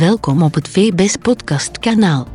[0.00, 2.26] Welkom op het VBS Podcast kanaal.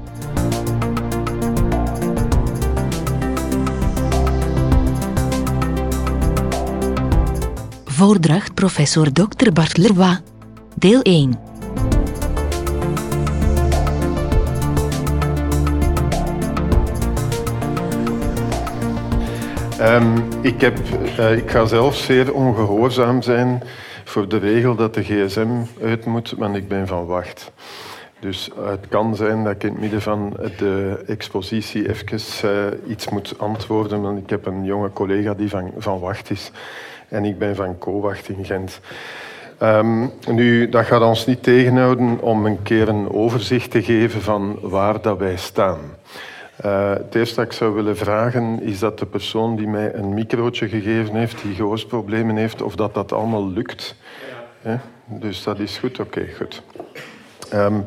[7.86, 9.52] Voordracht professor Dr.
[9.54, 10.18] Bart Leroy.
[10.76, 11.40] Deel 1.
[19.80, 20.78] Ehm, ik, heb,
[21.18, 23.64] eh, ik ga zelf zeer ongehoorzaam zijn
[24.16, 25.48] voor de regel dat de gsm
[25.82, 27.52] uit moet, want ik ben van wacht.
[28.20, 32.52] Dus het kan zijn dat ik in het midden van de expositie even uh,
[32.88, 36.52] iets moet antwoorden, want ik heb een jonge collega die van, van wacht is
[37.08, 38.80] en ik ben van co-wacht in Gent.
[39.62, 44.58] Um, nu, dat gaat ons niet tegenhouden om een keer een overzicht te geven van
[44.62, 45.80] waar dat wij staan.
[46.66, 50.14] Uh, het eerste dat ik zou willen vragen is dat de persoon die mij een
[50.14, 53.96] microotje gegeven heeft, die gehoorsproblemen heeft, of dat dat allemaal lukt.
[54.62, 54.82] Ja.
[55.06, 56.64] Dus dat is goed, oké, goed.
[57.54, 57.84] Um,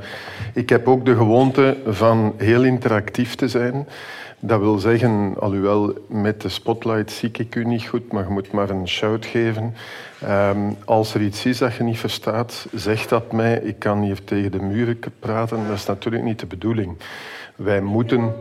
[0.54, 3.88] ik heb ook de gewoonte van heel interactief te zijn.
[4.40, 8.52] Dat wil zeggen, alhoewel met de spotlight zie ik u niet goed, maar je moet
[8.52, 9.74] maar een shout geven.
[10.24, 13.58] Um, als er iets is dat je niet verstaat, zeg dat mij.
[13.58, 16.96] Ik kan hier tegen de muren praten, dat is natuurlijk niet de bedoeling.
[17.56, 18.32] Wij moeten...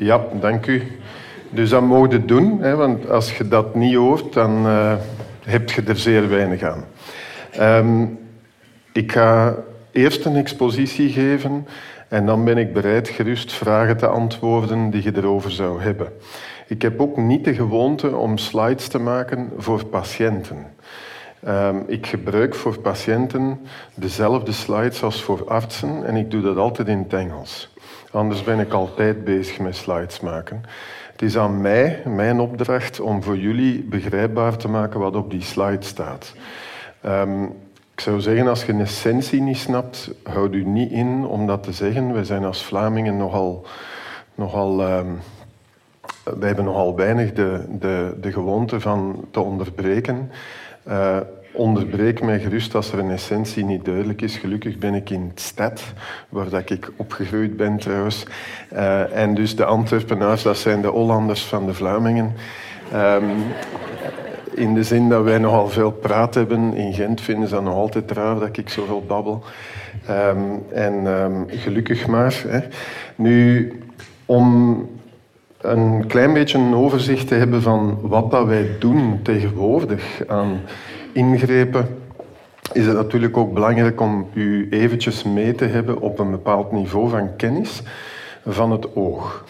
[0.00, 0.82] Ja, dank u.
[1.50, 4.92] Dus dat mogen je doen, hè, want als je dat niet hoort, dan uh,
[5.44, 6.84] heb je er zeer weinig aan.
[7.60, 8.18] Um,
[8.92, 9.56] ik ga
[9.92, 11.66] eerst een expositie geven
[12.08, 16.08] en dan ben ik bereid gerust vragen te antwoorden die je erover zou hebben.
[16.66, 20.66] Ik heb ook niet de gewoonte om slides te maken voor patiënten.
[21.48, 23.60] Um, ik gebruik voor patiënten
[23.94, 27.74] dezelfde slides als voor artsen en ik doe dat altijd in het Engels.
[28.10, 30.62] Anders ben ik altijd bezig met slides maken.
[31.12, 35.42] Het is aan mij, mijn opdracht, om voor jullie begrijpbaar te maken wat op die
[35.42, 36.34] slide staat.
[37.06, 37.44] Um,
[37.92, 41.62] ik zou zeggen, als je een essentie niet snapt, houd u niet in om dat
[41.62, 42.12] te zeggen.
[42.12, 43.66] Wij zijn als Vlamingen nogal...
[44.34, 45.18] nogal um,
[46.22, 50.30] wij hebben nogal weinig de, de, de gewoonte van te onderbreken.
[50.88, 51.16] Uh,
[51.58, 54.36] onderbreek mij gerust als er een essentie niet duidelijk is.
[54.36, 55.82] Gelukkig ben ik in het stad,
[56.28, 58.24] waar dat ik opgegroeid ben trouwens.
[58.72, 62.32] Uh, en dus de Antwerpenaars, dat zijn de Hollanders van de Vlamingen.
[62.94, 63.24] Um,
[64.54, 66.74] in de zin dat wij nogal veel praat hebben.
[66.74, 69.42] In Gent vinden ze dat nog altijd raar dat ik zoveel babbel.
[70.10, 72.42] Um, en um, gelukkig maar.
[72.46, 72.60] Hè.
[73.14, 73.72] Nu,
[74.26, 74.88] om
[75.60, 80.60] een klein beetje een overzicht te hebben van wat dat wij doen tegenwoordig aan
[81.18, 81.86] ingrepen,
[82.72, 87.08] is het natuurlijk ook belangrijk om u eventjes mee te hebben op een bepaald niveau
[87.08, 87.82] van kennis
[88.46, 89.44] van het oog.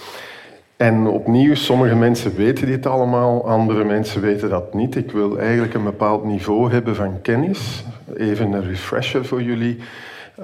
[0.76, 4.96] En opnieuw, sommige mensen weten dit allemaal, andere mensen weten dat niet.
[4.96, 7.84] Ik wil eigenlijk een bepaald niveau hebben van kennis.
[8.16, 9.78] Even een refresher voor jullie,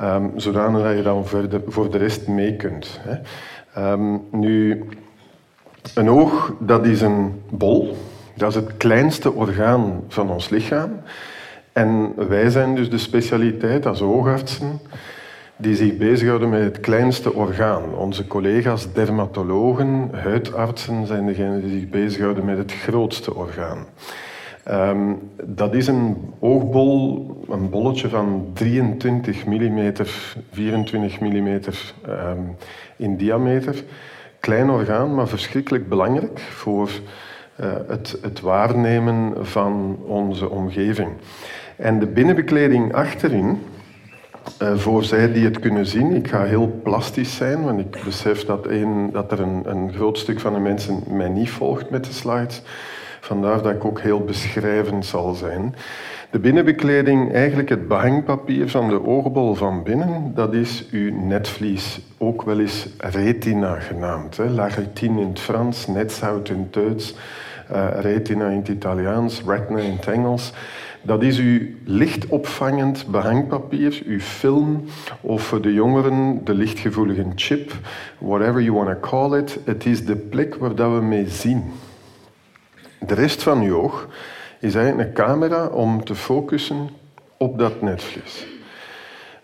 [0.03, 3.01] um, zodanig dat je dan voor de, voor de rest mee kunt.
[3.01, 3.93] Hè.
[3.93, 4.85] Um, nu,
[5.95, 7.97] een oog, dat is een bol.
[8.35, 10.91] Dat is het kleinste orgaan van ons lichaam.
[11.73, 14.81] En wij zijn dus de specialiteit als oogartsen
[15.57, 17.95] die zich bezighouden met het kleinste orgaan.
[17.95, 23.87] Onze collega's dermatologen, huidartsen, zijn degenen die zich bezighouden met het grootste orgaan.
[24.71, 29.93] Um, dat is een oogbol, een bolletje van 23 mm,
[30.51, 31.61] 24 mm
[32.97, 33.85] in diameter.
[34.41, 36.91] Klein orgaan, maar verschrikkelijk belangrijk voor
[37.87, 41.11] het, het waarnemen van onze omgeving.
[41.77, 43.63] En de binnenbekleding achterin,
[44.63, 48.45] uh, voor zij die het kunnen zien, ik ga heel plastisch zijn, want ik besef
[48.45, 52.05] dat, een, dat er een, een groot stuk van de mensen mij niet volgt met
[52.05, 52.63] de slides.
[53.21, 55.75] Vandaar dat ik ook heel beschrijvend zal zijn.
[56.31, 62.43] De binnenbekleding, eigenlijk het behangpapier van de oogbol van binnen, dat is uw netvlies, ook
[62.43, 64.37] wel eens retina genaamd.
[64.37, 64.49] Hè.
[64.49, 67.15] La rétine in het Frans, netzhout in het Duits,
[68.01, 70.53] retina in het Italiaans, retina in het Engels.
[71.03, 74.85] Dat is uw lichtopvangend behangpapier, uw film,
[75.21, 77.73] of voor de jongeren de lichtgevoelige chip,
[78.19, 79.59] whatever you want to call it.
[79.65, 81.63] Het is de plek waar we mee zien.
[83.07, 84.09] De rest van uw oog
[84.61, 86.89] is eigenlijk een camera om te focussen
[87.37, 88.54] op dat netvlies.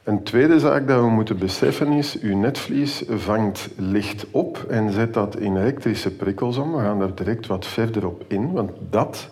[0.04, 5.14] Een tweede zaak dat we moeten beseffen is, uw netvlies vangt licht op en zet
[5.14, 6.72] dat in elektrische prikkels om.
[6.72, 9.30] We gaan daar direct wat verder op in, want dat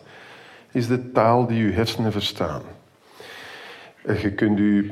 [0.73, 2.62] is de taal die uw hersenen verstaan.
[4.23, 4.85] Je kunt uw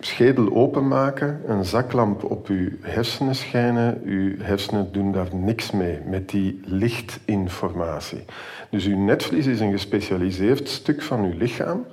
[0.00, 4.00] schedel openmaken, een zaklamp op uw hersenen schijnen.
[4.04, 8.24] Uw hersenen doen daar niks mee met die lichtinformatie.
[8.70, 11.86] Dus uw netvlies is een gespecialiseerd stuk van uw lichaam,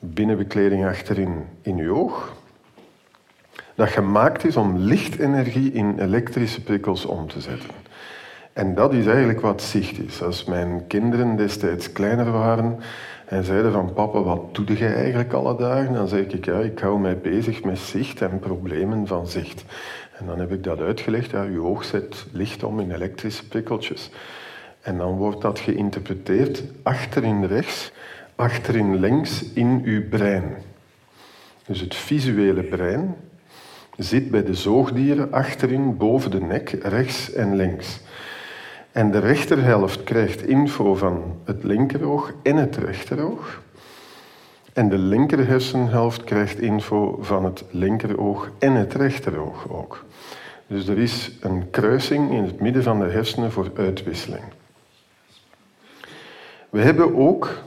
[0.00, 2.32] binnenbekleding achterin in uw oog.
[3.74, 7.70] dat gemaakt is om lichtenergie in elektrische prikkels om te zetten.
[8.52, 10.22] En dat is eigenlijk wat zicht is.
[10.22, 12.78] Als mijn kinderen destijds kleiner waren
[13.26, 15.92] en zeiden van papa, wat doe je eigenlijk alle dagen?
[15.92, 19.64] Dan zeg ik, ja, ik hou mij bezig met zicht en problemen van zicht.
[20.18, 24.10] En dan heb ik dat uitgelegd, ja, je oog zet licht om in elektrische prikkeltjes.
[24.80, 27.92] En dan wordt dat geïnterpreteerd achterin rechts,
[28.40, 30.56] achterin links in uw brein.
[31.66, 33.16] Dus het visuele brein
[33.96, 38.00] zit bij de zoogdieren achterin boven de nek, rechts en links.
[38.92, 43.62] En de rechterhelft krijgt info van het linkeroog en het rechteroog.
[44.72, 50.04] En de linker hersenhelft krijgt info van het linkeroog en het rechteroog ook.
[50.66, 54.44] Dus er is een kruising in het midden van de hersenen voor uitwisseling.
[56.70, 57.62] We hebben ook,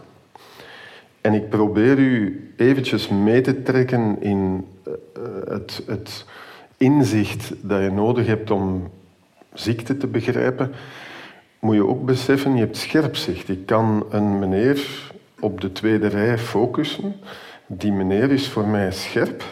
[1.24, 4.94] en ik probeer u eventjes mee te trekken in eh,
[5.48, 6.26] het, het
[6.78, 8.90] inzicht dat je nodig hebt om
[9.54, 10.72] ziekte te begrijpen,
[11.60, 13.50] moet je ook beseffen, je hebt scherpzicht.
[13.50, 17.16] Ik kan een meneer op de tweede rij focussen.
[17.68, 19.44] Die meneer is voor mij scherp.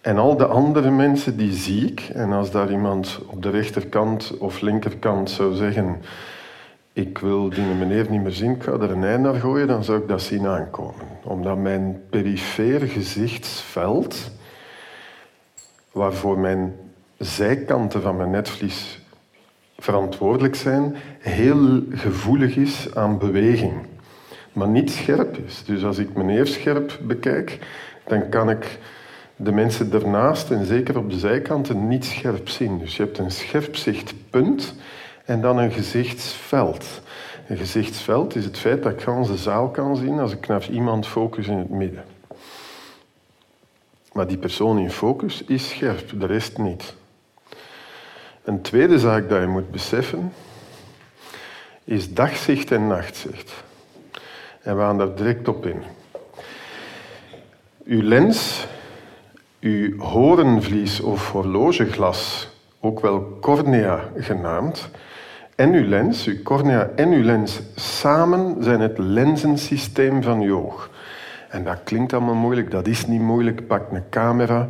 [0.00, 2.00] En al de andere mensen die zie ik.
[2.00, 5.96] En als daar iemand op de rechterkant of linkerkant zou zeggen
[6.96, 9.84] ik wil die meneer niet meer zien, ik ga er een ei naar gooien, dan
[9.84, 11.06] zou ik dat zien aankomen.
[11.22, 14.30] Omdat mijn perifeer gezichtsveld,
[15.92, 16.76] waarvoor mijn
[17.18, 19.00] zijkanten van mijn netvlies
[19.78, 23.74] verantwoordelijk zijn, heel gevoelig is aan beweging,
[24.52, 25.64] maar niet scherp is.
[25.64, 27.58] Dus als ik meneer scherp bekijk,
[28.06, 28.78] dan kan ik
[29.36, 32.78] de mensen ernaast en zeker op de zijkanten niet scherp zien.
[32.78, 34.74] Dus je hebt een scherpzichtpunt
[35.26, 37.00] en dan een gezichtsveld.
[37.46, 41.06] Een gezichtsveld is het feit dat ik de zaal kan zien als ik naar iemand
[41.06, 42.04] focus in het midden.
[44.12, 46.94] Maar die persoon in focus is scherp, de rest niet.
[48.44, 50.32] Een tweede zaak dat je moet beseffen
[51.84, 53.52] is dagzicht en nachtzicht.
[54.62, 55.82] En we gaan daar direct op in.
[57.84, 58.66] Uw lens,
[59.60, 62.48] uw horenvlies of horlogeglas,
[62.80, 64.90] ook wel cornea genaamd,
[65.56, 70.90] en uw lens, uw cornea en uw lens samen zijn het lenzensysteem van je oog.
[71.48, 73.66] En dat klinkt allemaal moeilijk, dat is niet moeilijk.
[73.66, 74.66] Pak een camera,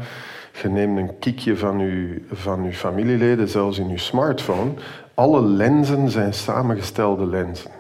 [0.62, 4.70] je neemt een kiekje van uw, van uw familieleden, zelfs in uw smartphone.
[5.14, 7.70] Alle lenzen zijn samengestelde lenzen.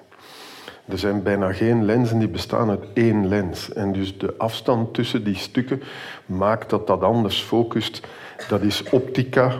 [0.88, 3.72] Er zijn bijna geen lenzen die bestaan uit één lens.
[3.72, 5.82] En dus de afstand tussen die stukken
[6.26, 8.06] maakt dat dat anders focust.
[8.48, 9.52] Dat is optica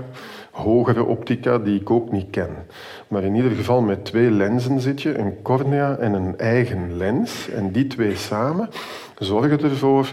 [0.56, 2.56] hogere optica die ik ook niet ken.
[3.08, 7.48] Maar in ieder geval met twee lenzen zit je, een cornea en een eigen lens.
[7.48, 8.68] En die twee samen
[9.18, 10.12] zorgen ervoor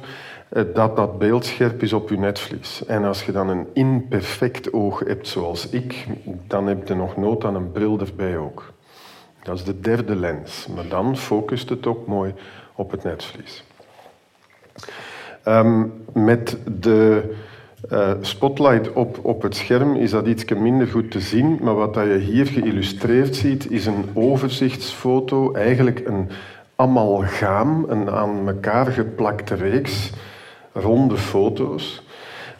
[0.49, 2.85] eh, dat dat beeld scherp is op je netvlies.
[2.85, 6.07] En als je dan een imperfect oog hebt zoals ik,
[6.47, 8.73] dan heb je nog nood aan een bril erbij ook.
[9.43, 10.67] Dat is de derde lens.
[10.75, 12.33] Maar dan focust het ook mooi
[12.75, 13.63] op het netvlies.
[15.47, 17.33] Um, met de
[17.91, 21.93] uh, spotlight op, op het scherm is dat iets minder goed te zien, maar wat
[21.93, 26.29] dat je hier geïllustreerd ziet is een overzichtsfoto, eigenlijk een
[26.75, 30.11] amalgaam, een aan elkaar geplakte reeks
[30.73, 32.03] ronde foto's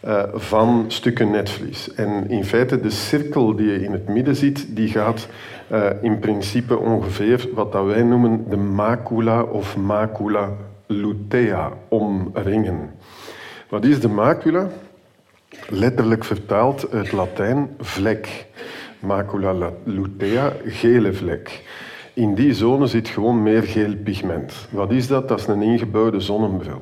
[0.05, 1.93] uh, van stukken netvlies.
[1.93, 5.27] En in feite de cirkel die je in het midden ziet, die gaat
[5.71, 10.49] uh, in principe ongeveer wat dat wij noemen de macula of macula
[10.87, 12.89] lutea omringen.
[13.69, 14.69] Wat is de macula?
[15.69, 18.45] Letterlijk vertaald uit Latijn vlek.
[18.99, 21.63] Macula lutea, gele vlek.
[22.13, 24.53] In die zone zit gewoon meer geel pigment.
[24.69, 25.27] Wat is dat?
[25.27, 26.81] Dat is een ingebouwde zonnebril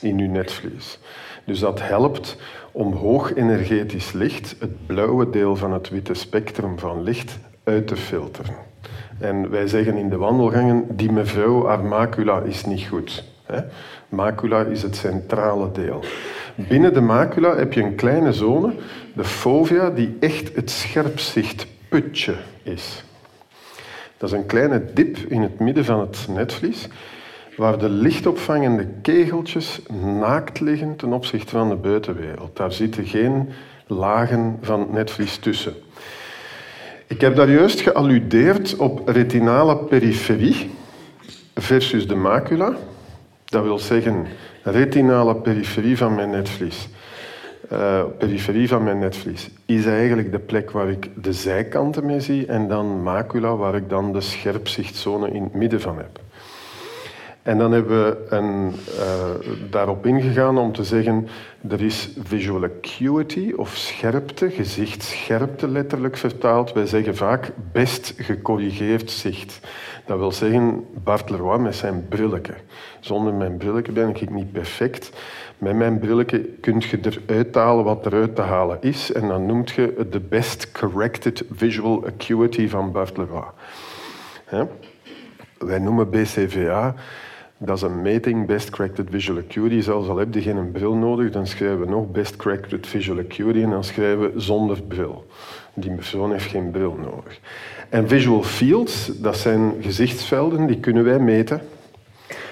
[0.00, 0.98] in uw netvlies.
[1.44, 2.36] Dus dat helpt
[2.72, 7.96] om hoog energetisch licht, het blauwe deel van het witte spectrum van licht, uit te
[7.96, 8.54] filteren.
[9.18, 13.24] En wij zeggen in de wandelgangen, die mevrouw, haar macula is niet goed.
[14.08, 16.04] Macula is het centrale deel.
[16.54, 18.72] Binnen de macula heb je een kleine zone,
[19.14, 23.04] de fovea, die echt het scherpzichtputje is.
[24.16, 26.88] Dat is een kleine dip in het midden van het netvlies,
[27.56, 29.82] waar de lichtopvangende kegeltjes
[30.20, 32.56] naakt liggen ten opzichte van de buitenwereld.
[32.56, 33.48] Daar zitten geen
[33.86, 35.74] lagen van netvlies tussen.
[37.06, 40.70] Ik heb daar juist gealludeerd op retinale periferie
[41.54, 42.76] versus de macula.
[43.48, 44.26] Dat wil zeggen
[44.62, 46.88] retinale periferie van mijn netvlies.
[47.72, 52.46] Uh, periferie van mijn netvlies is eigenlijk de plek waar ik de zijkanten mee zie
[52.46, 56.20] en dan macula waar ik dan de scherpzichtzone in het midden van heb.
[57.48, 61.28] En dan hebben we een, uh, daarop ingegaan om te zeggen,
[61.68, 66.72] er is visual acuity of scherpte, gezichtsscherpte letterlijk vertaald.
[66.72, 69.60] Wij zeggen vaak best gecorrigeerd zicht.
[70.06, 72.54] Dat wil zeggen, Bart Leroy met zijn brilletje.
[73.00, 75.10] Zonder mijn brilletje ben ik niet perfect.
[75.58, 79.12] Met mijn brilletje kun je eruit halen wat eruit te halen is.
[79.12, 83.50] En dan noemt je de best corrected visual acuity van Bart Leroy.
[85.58, 86.94] Wij noemen BCVA
[87.58, 89.80] dat is een meting, Best Corrected Visual Acuity.
[89.80, 93.62] Zelfs al heb je geen bril nodig, dan schrijven we nog Best Corrected Visual Acuity
[93.62, 95.26] en dan schrijven we zonder bril.
[95.74, 97.40] Die persoon heeft geen bril nodig.
[97.88, 101.60] En visual fields, dat zijn gezichtsvelden, die kunnen wij meten.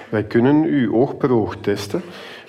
[0.09, 2.01] Wij kunnen uw oog per oog testen.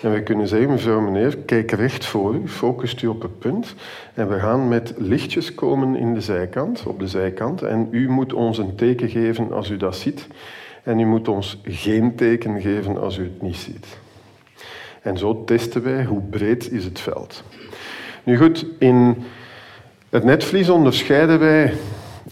[0.03, 3.75] En we kunnen zeggen, mevrouw, meneer, kijk recht voor u, focust u op het punt.
[4.15, 7.63] En we gaan met lichtjes komen in de zijkant, op de zijkant.
[7.63, 10.27] En u moet ons een teken geven als u dat ziet.
[10.89, 13.87] En u moet ons geen teken geven als u het niet ziet.
[15.03, 17.43] En zo testen wij hoe breed is het veld.
[18.23, 19.25] Nu goed, in
[20.09, 21.73] het netvlies onderscheiden wij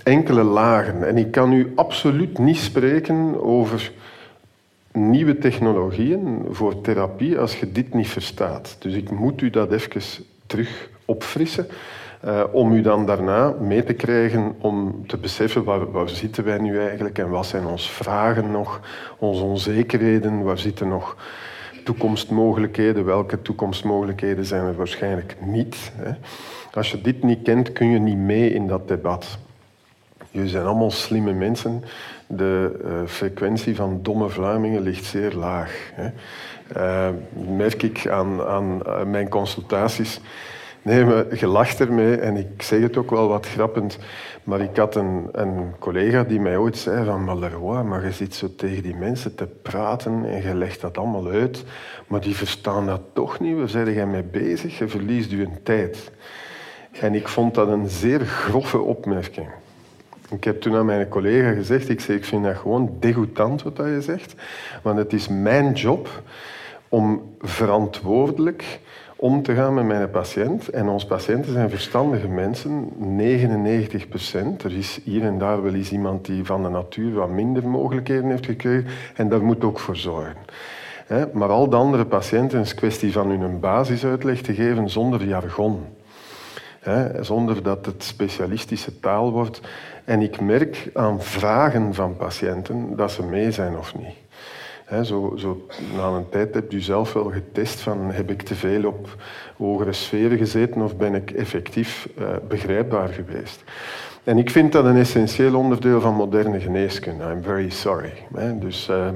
[0.02, 1.08] enkele lagen.
[1.08, 3.92] En ik kan u absoluut niet spreken over
[4.92, 8.76] nieuwe technologieën voor therapie als je dit niet verstaat.
[8.78, 11.66] Dus ik moet u dat even terug opfrissen.
[12.26, 16.59] Uh, om u dan daarna mee te krijgen om te beseffen waar, waar zitten wij
[16.59, 18.80] nu eigenlijk en wat zijn onze vragen nog,
[19.18, 21.16] onze onzekerheden, waar zitten nog
[21.85, 25.92] toekomstmogelijkheden, welke toekomstmogelijkheden zijn er waarschijnlijk niet.
[25.95, 26.11] Hè.
[26.73, 29.38] Als je dit niet kent, kun je niet mee in dat debat.
[30.30, 31.85] Jullie zijn allemaal slimme mensen.
[32.26, 35.90] De uh, frequentie van domme Vlamingen ligt zeer laag.
[35.95, 36.11] Hè.
[36.76, 37.14] Uh,
[37.56, 40.21] merk ik aan, aan mijn consultaties.
[40.87, 43.99] Nee, maar je lacht ermee en ik zeg het ook wel wat grappend.
[44.45, 47.25] Maar ik had een, een collega die mij ooit zei van...
[47.25, 50.99] Maar Leroy, maar je zit zo tegen die mensen te praten en je legt dat
[50.99, 51.64] allemaal uit.
[52.07, 53.57] Maar die verstaan dat toch niet.
[53.57, 54.78] Waar zijn jij mee bezig?
[54.78, 56.12] Je verliest je tijd.
[57.00, 59.49] En ik vond dat een zeer grove opmerking.
[60.31, 63.76] Ik heb toen aan mijn collega gezegd, ik, zeg, ik vind dat gewoon degoutant wat
[63.76, 64.35] je zegt.
[64.83, 66.23] Want het is mijn job
[66.88, 68.81] om verantwoordelijk
[69.16, 70.68] om te gaan met mijn patiënt.
[70.68, 74.62] En onze patiënten zijn verstandige mensen, 99 procent.
[74.62, 78.30] Er is hier en daar wel eens iemand die van de natuur wat minder mogelijkheden
[78.30, 78.87] heeft gekregen.
[79.14, 80.37] En daar moet ook voor zorgen.
[81.32, 85.85] Maar al de andere patiënten is kwestie van hun een basisuitleg te geven zonder jargon.
[87.20, 89.61] Zonder dat het specialistische taal wordt.
[90.04, 94.25] En ik merk aan vragen van patiënten dat ze mee zijn of niet
[95.05, 95.66] zo, zo,
[95.97, 99.16] na een tijd heb je zelf wel getest van heb ik te veel op
[99.57, 103.64] hogere sferen gezeten of ben ik effectief uh, begrijpbaar geweest.
[104.25, 107.25] En ik vind dat een essentieel onderdeel van moderne geneeskunde.
[107.25, 108.12] I'm very sorry.
[108.59, 109.09] Dus uh,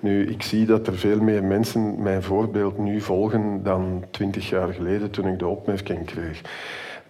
[0.00, 4.72] nu, ik zie dat er veel meer mensen mijn voorbeeld nu volgen dan twintig jaar
[4.72, 6.40] geleden toen ik de opmerking kreeg.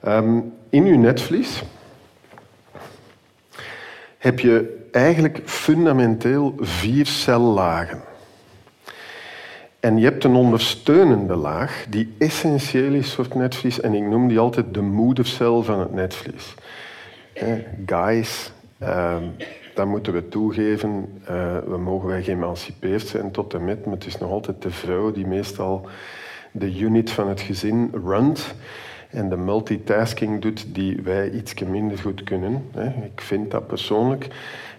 [0.06, 1.62] Um, in uw netvlies
[4.18, 8.00] heb je eigenlijk fundamenteel vier cellagen.
[9.80, 14.28] En je hebt een ondersteunende laag die essentieel is voor het netvlies en ik noem
[14.28, 16.54] die altijd de moedercel van het netvlies.
[17.86, 19.22] guys, ehm,
[19.74, 21.20] dat moeten we toegeven.
[21.30, 24.70] Uh, we mogen wij geëmancipeerd zijn tot en met, maar het is nog altijd de
[24.70, 25.88] vrouw die meestal
[26.52, 28.54] de unit van het gezin runt
[29.10, 32.70] en de multitasking doet die wij iets minder goed kunnen.
[33.04, 34.28] Ik vind dat persoonlijk.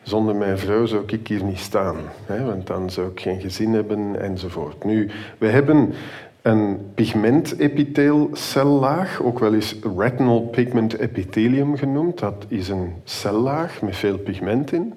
[0.09, 1.95] Zonder mijn vrouw zou ik hier niet staan,
[2.27, 4.83] want dan zou ik geen gezin hebben enzovoort.
[4.83, 5.93] Nu, we hebben
[6.41, 12.19] een pigmentepiteelcellaag, ook wel eens retinal pigment epithelium genoemd.
[12.19, 14.93] Dat is een cellaag met veel pigment in.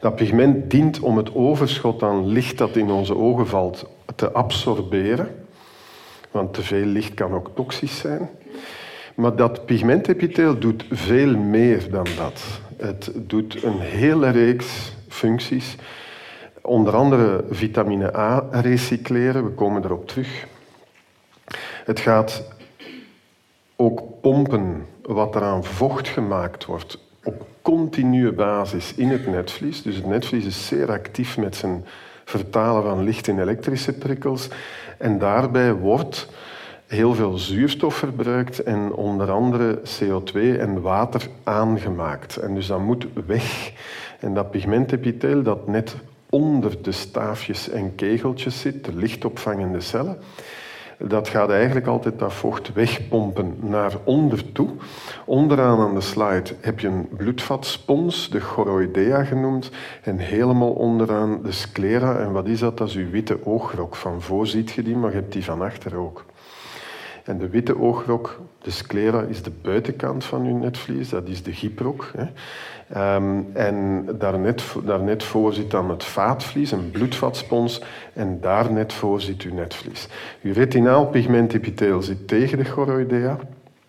[0.00, 5.28] Dat pigment dient om het overschot aan licht dat in onze ogen valt te absorberen.
[6.30, 8.28] Want te veel licht kan ook toxisch zijn.
[9.14, 12.66] Maar dat pigmentepitheel doet veel meer dan dat.
[12.78, 15.76] Het doet een hele reeks functies.
[16.62, 20.46] Onder andere vitamine A recycleren, we komen erop terug.
[21.84, 22.44] Het gaat
[23.76, 29.82] ook pompen wat er aan vocht gemaakt wordt op continue basis in het netvlies.
[29.82, 31.84] Dus het netvlies is zeer actief met zijn
[32.24, 34.48] vertalen van licht in elektrische prikkels.
[34.98, 36.28] En daarbij wordt
[36.88, 42.36] heel veel zuurstof verbruikt en onder andere CO2 en water aangemaakt.
[42.36, 43.72] En dus dat moet weg.
[44.20, 45.96] En dat pigmentepitheel dat net
[46.30, 50.18] onder de staafjes en kegeltjes zit, de lichtopvangende cellen,
[50.98, 54.68] dat gaat eigenlijk altijd dat vocht wegpompen naar onder toe.
[55.24, 59.70] Onderaan aan de slide heb je een bloedvatspons, de choroidea genoemd.
[60.02, 62.18] En helemaal onderaan de sclera.
[62.18, 62.78] En wat is dat?
[62.78, 63.96] Dat is uw witte oogrok.
[63.96, 66.24] Van voor ziet je die, maar je hebt die van achter ook.
[67.28, 71.08] En de witte oogrok, de sclera, is de buitenkant van uw netvlies.
[71.08, 72.12] Dat is de gyprok.
[72.16, 72.26] Hè.
[73.16, 77.82] Um, en daarnet, daarnet voor zit dan het vaatvlies, een bloedvatspons.
[78.12, 80.08] En daar net voor zit uw netvlies.
[80.42, 83.36] Uw retinaal pigmentepitheel zit tegen de choroidea,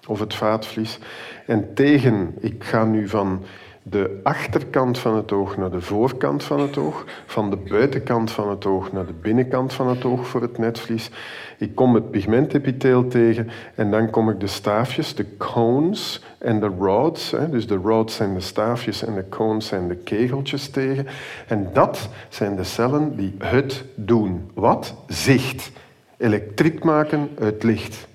[0.07, 0.99] of het vaatvlies.
[1.45, 3.43] En tegen, ik ga nu van
[3.83, 8.49] de achterkant van het oog naar de voorkant van het oog, van de buitenkant van
[8.49, 11.09] het oog naar de binnenkant van het oog voor het netvlies.
[11.57, 16.71] Ik kom het pigmentepitheel tegen en dan kom ik de staafjes, de cones en de
[16.79, 17.35] rods.
[17.51, 21.07] Dus de rods zijn de staafjes en de cones zijn de kegeltjes tegen.
[21.47, 24.51] En dat zijn de cellen die het doen.
[24.53, 24.95] Wat?
[25.07, 25.71] Zicht.
[26.17, 28.07] Elektriek maken uit licht.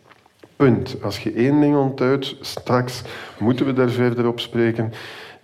[0.56, 0.96] Punt.
[1.02, 3.02] Als je één ding onthoudt, straks
[3.38, 4.92] moeten we daar verder op spreken.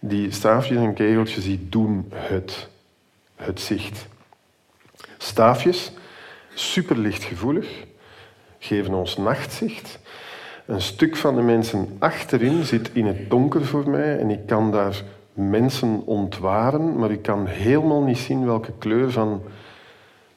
[0.00, 2.68] Die staafjes en kegeltjes die doen het.
[3.36, 4.06] Het zicht.
[5.18, 5.92] Staafjes,
[6.54, 7.84] superlichtgevoelig,
[8.58, 9.98] geven ons nachtzicht.
[10.66, 14.70] Een stuk van de mensen achterin zit in het donker voor mij en ik kan
[14.70, 15.02] daar
[15.32, 19.42] mensen ontwaren, maar ik kan helemaal niet zien welke kleur van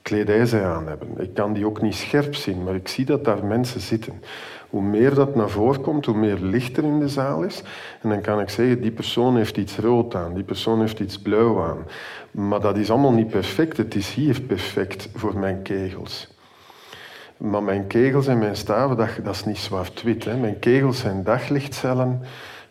[0.01, 1.07] kledij zij aan hebben.
[1.17, 4.21] Ik kan die ook niet scherp zien, maar ik zie dat daar mensen zitten.
[4.73, 7.63] Hoe meer dat naar voren komt, hoe meer licht er in de zaal is.
[8.01, 11.19] En dan kan ik zeggen, die persoon heeft iets rood aan, die persoon heeft iets
[11.19, 11.77] blauw aan.
[12.31, 13.77] Maar dat is allemaal niet perfect.
[13.77, 16.35] Het is hier perfect voor mijn kegels.
[17.37, 20.39] Maar mijn kegels en mijn staven, dat, is niet zwart-wit.
[20.39, 22.21] Mijn kegels zijn daglichtcellen,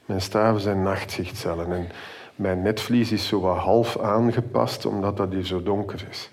[0.06, 1.72] mijn staven zijn nachtzichtcellen.
[1.72, 1.88] En
[2.36, 6.30] mijn netvlies is zo wat half aangepast, omdat dat hier zo donker is.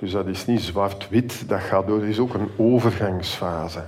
[0.00, 3.82] Dus dat is niet zwart-wit, dat gaat door, dat is ook een overgangsfase.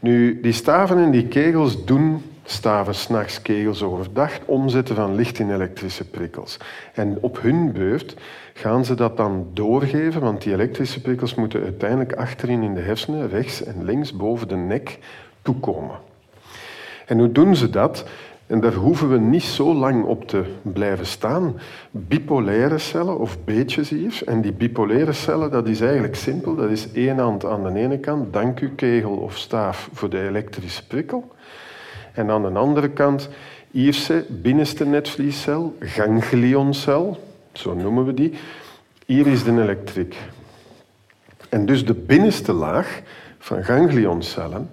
[0.00, 5.52] Nu, die staven en die kegels doen staven s'nachts, kegels overdag, omzetten van licht in
[5.52, 6.56] elektrische prikkels.
[6.94, 8.16] En op hun beurt
[8.54, 13.28] gaan ze dat dan doorgeven, want die elektrische prikkels moeten uiteindelijk achterin in de hersenen,
[13.28, 14.98] rechts en links boven de nek,
[15.42, 15.98] toekomen.
[17.06, 18.04] En hoe doen ze dat?
[18.50, 21.60] En daar hoeven we niet zo lang op te blijven staan.
[21.90, 24.20] Bipolaire cellen of beetjes hier.
[24.26, 26.54] En die bipolaire cellen, dat is eigenlijk simpel.
[26.54, 30.26] Dat is één hand aan de ene kant, dank u kegel of staaf voor de
[30.26, 31.32] elektrische prikkel.
[32.12, 33.28] En aan de andere kant,
[33.70, 37.18] ierse binnenste netvliescel, ganglioncel,
[37.52, 38.32] zo noemen we die.
[39.06, 40.16] Hier is de elektriek.
[41.48, 43.02] En dus de binnenste laag
[43.38, 44.70] van ganglioncellen,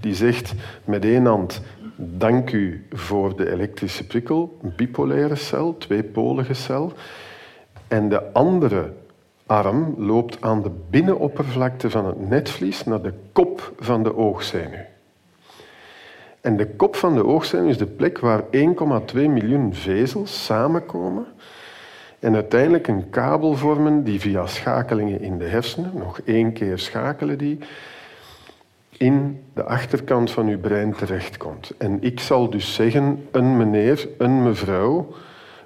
[0.00, 1.62] die zegt met één hand
[2.00, 6.92] dank u voor de elektrische prikkel, een bipolaire cel, tweepolige cel.
[7.88, 8.92] En de andere
[9.46, 14.84] arm loopt aan de binnenoppervlakte van het netvlies naar de kop van de oogzenuw.
[16.40, 18.48] En de kop van de oogzenuw is de plek waar 1,2
[19.12, 21.26] miljoen vezels samenkomen
[22.18, 27.38] en uiteindelijk een kabel vormen die via schakelingen in de hersenen, nog één keer schakelen
[27.38, 27.58] die,
[28.98, 31.72] in de achterkant van uw brein terechtkomt.
[31.78, 35.14] En ik zal dus zeggen, een meneer, een mevrouw,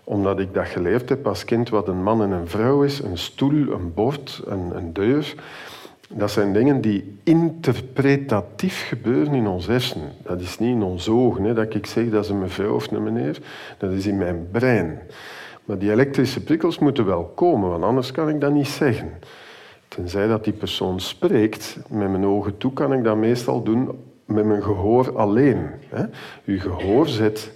[0.04, 3.18] omdat ik dat geleerd heb als kind wat een man en een vrouw is, een
[3.18, 5.34] stoel, een bord, een, een deur.
[6.08, 10.12] Dat zijn dingen die interpretatief gebeuren in ons hersenen.
[10.22, 12.90] Dat is niet in ons ogen, hè, dat ik zeg dat is een mevrouw of
[12.90, 13.38] een meneer.
[13.78, 14.98] Dat is in mijn brein.
[15.64, 19.12] Maar die elektrische prikkels moeten wel komen, want anders kan ik dat niet zeggen.
[19.94, 23.88] Tenzij dat die persoon spreekt, met mijn ogen toe kan ik dat meestal doen
[24.24, 25.70] met mijn gehoor alleen.
[25.88, 26.04] Hè.
[26.44, 27.52] Uw gehoor zet...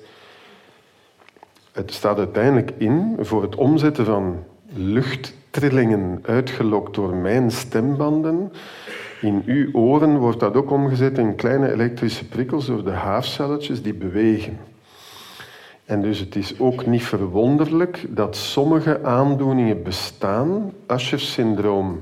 [1.72, 4.44] Het staat uiteindelijk in voor het omzetten van
[4.74, 8.52] luchttrillingen uitgelokt door mijn stembanden.
[9.20, 13.94] In uw oren wordt dat ook omgezet in kleine elektrische prikkels door de haarcelletjes die
[13.94, 14.58] bewegen.
[15.86, 20.72] En dus het is ook niet verwonderlijk dat sommige aandoeningen bestaan.
[20.86, 22.00] Usher-syndroom.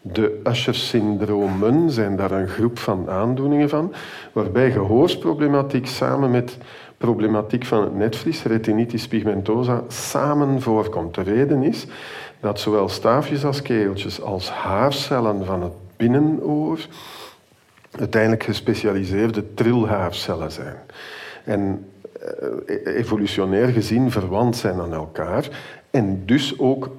[0.00, 3.92] De Usher-syndromen zijn daar een groep van aandoeningen van,
[4.32, 6.58] waarbij gehoorsproblematiek samen met
[6.98, 11.14] problematiek van het netvlies, retinitis pigmentosa, samen voorkomt.
[11.14, 11.86] De reden is
[12.40, 16.86] dat zowel staafjes als keeltjes als haarcellen van het binnenoor
[17.90, 20.76] uiteindelijk gespecialiseerde trilhaarcellen zijn.
[21.44, 21.91] En
[22.84, 25.48] evolutionair gezien verwant zijn aan elkaar
[25.90, 26.90] en dus ook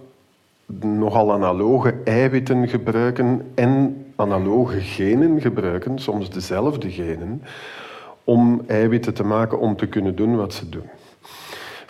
[0.79, 7.41] nogal analoge eiwitten gebruiken en analoge genen gebruiken, soms dezelfde genen,
[8.23, 10.89] om eiwitten te maken om te kunnen doen wat ze doen.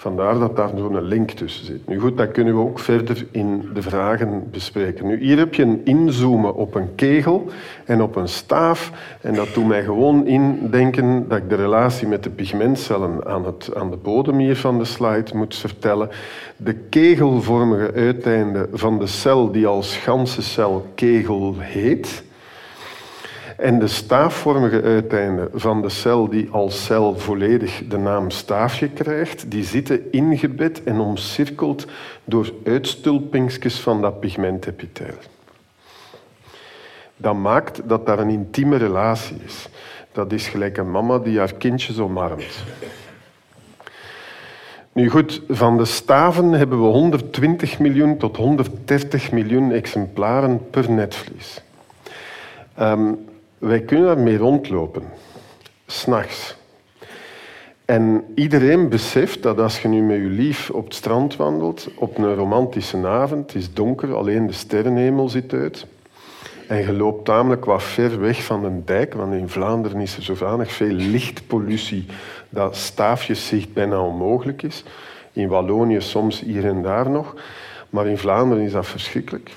[0.03, 1.87] Vandaar dat daar zo'n link tussen zit.
[1.87, 5.07] Nu goed, dat kunnen we ook verder in de vragen bespreken.
[5.07, 7.47] Nu, hier heb je een inzoomen op een kegel
[7.85, 8.91] en op een staaf.
[9.21, 13.75] En dat doet mij gewoon indenken dat ik de relatie met de pigmentcellen aan, het,
[13.75, 16.09] aan de bodem hier van de slide moet vertellen.
[16.57, 22.23] De kegelvormige uiteinde van de cel die als ganse cel kegel heet
[23.57, 29.51] en de staafvormige uiteinden van de cel die als cel volledig de naam staafje krijgt,
[29.51, 31.85] die zitten ingebed en omcirkeld
[32.23, 35.17] door uitstulpingsjes van dat pigmentepitheel.
[37.17, 39.69] Dat maakt dat daar een intieme relatie is.
[40.11, 42.63] Dat is gelijk een mama die haar kindjes omarmt.
[44.91, 51.61] Nu goed, van de staven hebben we 120 miljoen tot 130 miljoen exemplaren per netvlies.
[52.79, 53.19] Um,
[53.63, 55.03] wij kunnen daarmee rondlopen,
[55.85, 56.55] s'nachts.
[57.85, 62.17] En iedereen beseft dat als je nu met je lief op het strand wandelt, op
[62.17, 65.85] een romantische avond, het is donker, alleen de sterrenhemel zit uit,
[66.67, 70.23] en je loopt tamelijk wat ver weg van een dijk, want in Vlaanderen is er
[70.23, 72.05] zodanig veel lichtpollutie
[72.49, 74.83] dat staafjeszicht bijna onmogelijk is.
[75.31, 77.35] In Wallonië soms hier en daar nog,
[77.89, 79.51] maar in Vlaanderen is dat verschrikkelijk.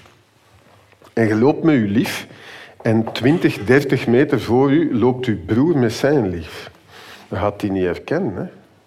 [1.12, 2.26] En je loopt met je lief
[2.86, 6.70] en 20, 30 meter voor u loopt uw broer met zijn lief.
[7.28, 8.44] Je gaat die niet herkennen, hè?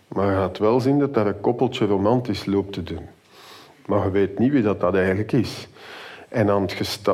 [0.08, 3.08] maar je gaat wel zien dat daar een koppeltje romantisch loopt te doen.
[3.86, 5.68] Maar je weet niet wie dat, dat eigenlijk is.
[6.30, 6.66] En aan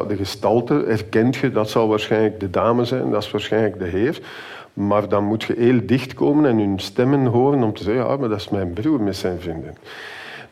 [0.08, 4.20] de gestalte herkent je, dat zal waarschijnlijk de dame zijn, dat is waarschijnlijk de heer.
[4.74, 8.18] Maar dan moet je heel dicht komen en hun stemmen horen om te zeggen, ja,
[8.18, 9.78] maar dat is mijn broer met zijn vriendin.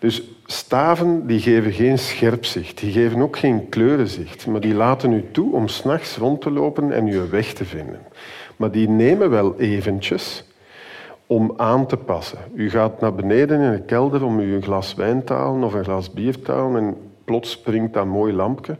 [0.03, 5.11] Dus staven die geven geen scherp zicht, die geven ook geen kleurenzicht, maar die laten
[5.11, 7.99] u toe om s'nachts rond te lopen en uw weg te vinden.
[8.55, 10.43] Maar die nemen wel eventjes
[11.27, 12.37] om aan te passen.
[12.55, 15.73] U gaat naar beneden in de kelder om u een glas wijn te halen of
[15.73, 18.77] een glas bier te halen en plots springt dat mooi lampje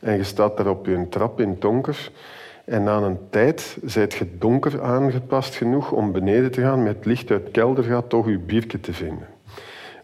[0.00, 2.10] en je staat daar op je trap in het donker.
[2.64, 6.82] En na een tijd zijt je donker aangepast genoeg om beneden te gaan.
[6.82, 9.33] Met licht uit de kelder gaat toch je biertje te vinden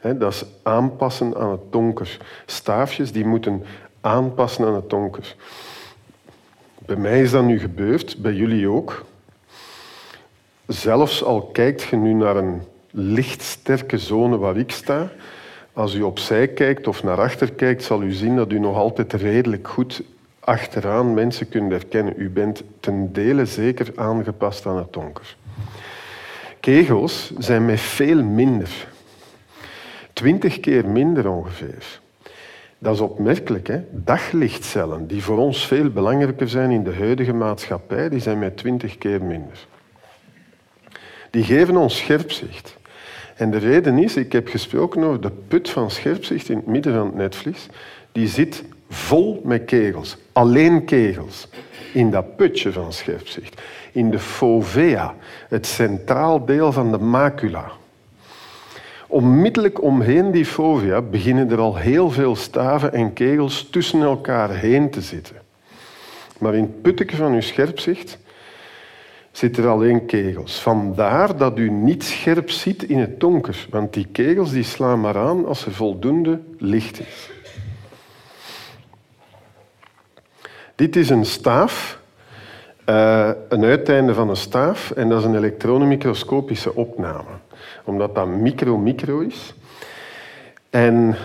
[0.01, 2.19] dat is aanpassen aan het donker.
[2.47, 3.65] Staafjes die moeten
[4.01, 5.35] aanpassen aan het donker.
[6.87, 9.05] Bij mij is dat nu gebeurd, bij jullie ook.
[10.67, 15.11] Zelfs al kijkt je nu naar een lichtsterke zone waar ik sta,
[15.73, 19.13] als u opzij kijkt of naar achter kijkt, zal u zien dat u nog altijd
[19.13, 20.03] redelijk goed
[20.41, 22.15] achteraan mensen kunt herkennen.
[22.17, 25.37] U bent ten dele zeker aangepast aan het donker.
[26.61, 28.89] Kegels zijn met veel minder
[30.21, 32.01] Twintig keer minder ongeveer.
[32.79, 33.67] Dat is opmerkelijk.
[33.67, 33.81] Hè?
[33.91, 38.99] Daglichtcellen, die voor ons veel belangrijker zijn in de huidige maatschappij, die zijn met twintig
[38.99, 39.67] keer minder.
[41.31, 42.77] Die geven ons scherpzicht.
[43.37, 46.95] En de reden is, ik heb gesproken over de put van scherpzicht in het midden
[46.95, 47.67] van het netvlies.
[48.13, 51.49] Die zit vol met kegels, alleen kegels,
[51.93, 53.61] in dat putje van scherpzicht.
[53.93, 55.15] In de fovea,
[55.49, 57.79] het centraal deel van de macula.
[59.11, 64.91] Onmiddellijk omheen die fovea beginnen er al heel veel staven en kegels tussen elkaar heen
[64.91, 65.37] te zitten.
[66.39, 68.19] Maar in het putteke van uw scherpzicht
[69.33, 70.61] zitten er alleen kegels.
[70.61, 75.17] Vandaar dat u niet scherp ziet in het donker, want die kegels die slaan maar
[75.17, 77.31] aan als er voldoende licht is.
[80.75, 82.01] Dit is een staaf,
[82.87, 87.50] uh, een uiteinde van een staaf, en dat is een elektronenmicroscopische opname
[87.85, 89.55] omdat dat micro-micro is.
[90.71, 91.17] En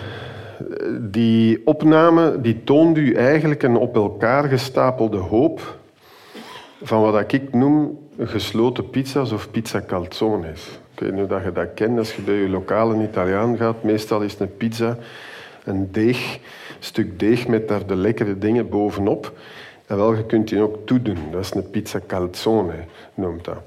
[1.00, 5.78] die opname die toont u eigenlijk een op elkaar gestapelde hoop
[6.82, 10.78] van wat ik noem gesloten pizza's of pizza calzones.
[10.94, 11.98] Ik weet niet of je dat kent.
[11.98, 14.96] Als je bij je lokale Italiaan gaat, meestal is een pizza
[15.66, 16.40] een deeg, een
[16.78, 19.32] stuk deeg met daar de lekkere dingen bovenop.
[19.86, 21.18] En wel, je kunt die ook toedoen.
[21.30, 22.74] Dat is een pizza calzone,
[23.14, 23.58] noemt dat.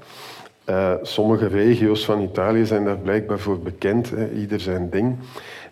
[0.70, 5.16] Uh, sommige regio's van Italië zijn daar blijkbaar voor bekend, hè, ieder zijn ding.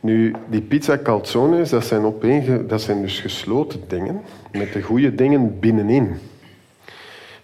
[0.00, 4.20] Nu, die pizza calzones, dat zijn, opeen, dat zijn dus gesloten dingen
[4.52, 6.14] met de goede dingen binnenin.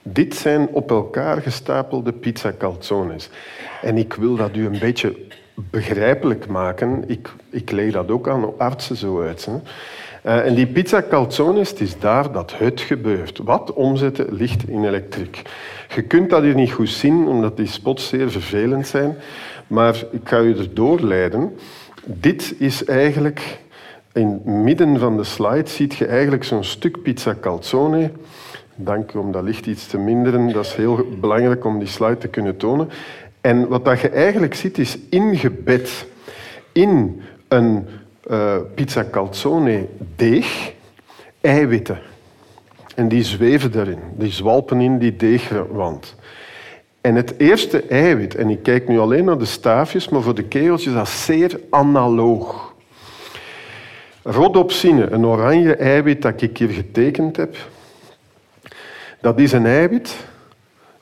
[0.02, 3.30] Dit zijn op elkaar gestapelde pizza calzones.
[3.82, 5.16] En ik wil dat u een beetje
[5.54, 7.04] begrijpelijk maken.
[7.06, 9.44] Ik, ik leg dat ook aan artsen zo uit.
[9.44, 9.52] Hè.
[10.26, 13.38] Uh, en die pizza calzones, het is daar dat het gebeurt.
[13.38, 15.42] Wat omzetten licht in elektriek.
[15.94, 19.16] Je kunt dat hier niet goed zien, omdat die spots zeer vervelend zijn.
[19.66, 21.56] Maar ik ga u er doorleiden.
[22.04, 23.58] Dit is eigenlijk...
[24.12, 28.10] In het midden van de slide ziet je eigenlijk zo'n stuk pizza calzone.
[28.74, 30.52] Dank u om dat licht iets te minderen.
[30.52, 32.88] Dat is heel belangrijk om die slide te kunnen tonen.
[33.40, 36.06] En wat dat je eigenlijk ziet is ingebed
[36.72, 37.86] in een
[38.30, 40.72] uh, pizza calzone deeg
[41.40, 41.98] eiwitten.
[42.94, 46.14] En die zweven erin, die zwalpen in die deegwand.
[47.00, 50.44] En het eerste eiwit, en ik kijk nu alleen naar de staafjes, maar voor de
[50.44, 52.74] kegeltjes is dat zeer analoog.
[54.22, 57.56] Rhodopsine, een oranje eiwit dat ik hier getekend heb,
[59.20, 60.16] dat is een eiwit,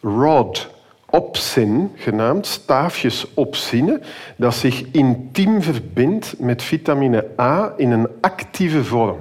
[0.00, 0.71] rod
[1.12, 4.00] opsin genaamd, staafjes opsine,
[4.36, 9.18] dat zich intiem verbindt met vitamine A in een actieve vorm.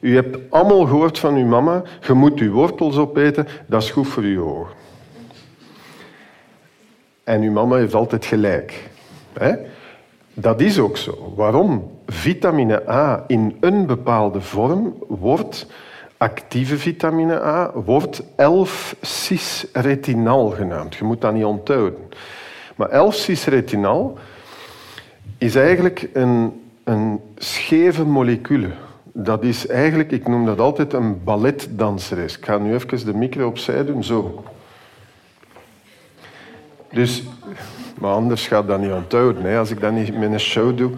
[0.00, 4.06] U hebt allemaal gehoord van uw mama, je moet uw wortels opeten, dat is goed
[4.08, 4.74] voor uw ogen.
[7.24, 8.88] En uw mama heeft altijd gelijk.
[10.34, 11.32] Dat is ook zo.
[11.36, 11.90] Waarom?
[12.06, 15.66] Vitamine A in een bepaalde vorm wordt
[16.16, 20.94] actieve vitamine A, wordt 11-cis-retinal genaamd.
[20.94, 21.98] Je moet dat niet onthouden.
[22.76, 24.18] Maar 11-cis-retinal
[25.38, 28.70] is eigenlijk een, een scheve molecule.
[29.12, 32.38] Dat is eigenlijk, ik noem dat altijd een balletdanseres.
[32.38, 34.44] Ik ga nu even de micro opzij doen, zo.
[36.92, 37.22] Dus,
[37.98, 40.90] maar anders gaat dat niet onthouden, hè, als ik dat niet met een show doe.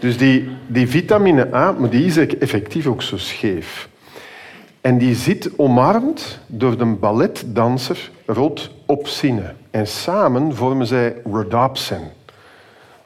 [0.00, 3.88] Dus die, die vitamine A, maar die is effectief ook zo scheef.
[4.80, 9.54] En die zit omarmd door de balletdanser Rod Opsine.
[9.70, 12.02] En samen vormen zij rhodopsin.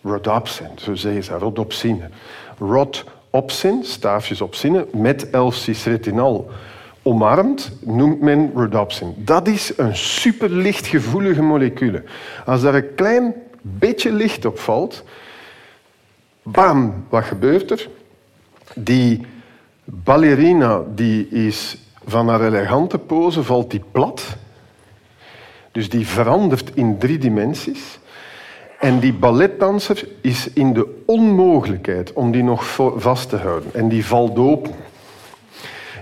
[0.03, 2.09] Rhodopsin, zo zeggen ze, rhodopsine.
[2.59, 6.51] Rhodopsin, staafjes opsine, met L-cis-retinal
[7.03, 9.15] omarmd, noemt men rhodopsin.
[9.17, 12.03] Dat is een superlichtgevoelige molecule.
[12.45, 15.05] Als daar een klein beetje licht op valt,
[16.43, 17.89] bam, wat gebeurt er?
[18.75, 19.27] Die
[19.85, 24.37] ballerina die is van haar elegante pose valt die plat.
[25.73, 27.99] Dus die verandert in drie dimensies.
[28.81, 32.65] En die balletdanser is in de onmogelijkheid om die nog
[32.97, 33.75] vast te houden.
[33.75, 34.73] En die valt open.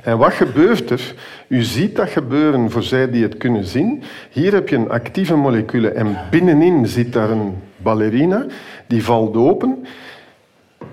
[0.03, 1.14] En wat gebeurt er?
[1.49, 4.03] U ziet dat gebeuren voor zij die het kunnen zien.
[4.31, 8.47] Hier heb je een actieve molecule en binnenin zit daar een ballerina.
[8.87, 9.87] Die valt open.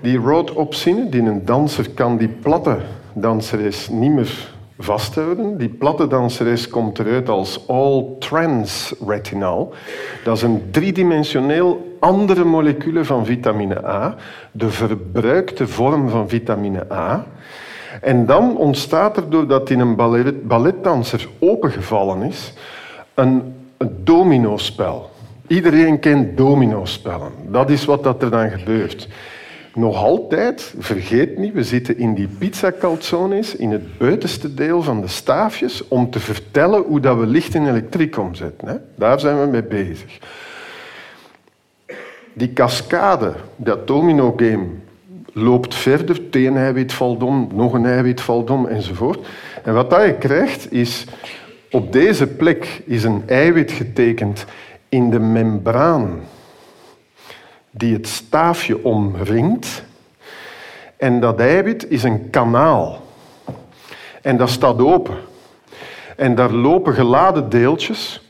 [0.00, 2.76] Die rhodopsine, die een danser kan die platte
[3.12, 5.58] danseres niet meer vasthouden.
[5.58, 9.74] Die platte danseres komt eruit als all-trans retinal.
[10.24, 14.14] Dat is een driedimensioneel andere molecule van vitamine A,
[14.52, 17.26] de verbruikte vorm van vitamine A.
[18.00, 22.52] En dan ontstaat er, doordat in een ballet, balletdanser opengevallen is,
[23.14, 25.10] een, een dominospel.
[25.46, 27.32] Iedereen kent dominospellen.
[27.48, 29.08] Dat is wat dat er dan gebeurt.
[29.74, 35.00] Nog altijd, vergeet niet, we zitten in die pizza calzones, in het buitenste deel van
[35.00, 38.68] de staafjes, om te vertellen hoe dat we licht in elektriek omzetten.
[38.68, 38.76] Hè?
[38.94, 40.18] Daar zijn we mee bezig.
[42.32, 44.66] Die cascade, dat domino-game,
[45.32, 46.16] loopt verder.
[46.16, 49.26] Het een eiwit valt om, nog een eiwit valt enzovoort.
[49.64, 51.04] En wat je krijgt, is...
[51.70, 54.44] Op deze plek is een eiwit getekend
[54.88, 56.20] in de membraan
[57.70, 59.82] die het staafje omringt.
[60.96, 63.02] En dat eiwit is een kanaal.
[64.22, 65.16] En dat staat open.
[66.16, 68.20] En daar lopen geladen deeltjes